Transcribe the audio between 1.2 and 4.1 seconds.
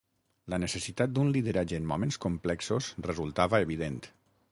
lideratge en moments complexos resultava evident.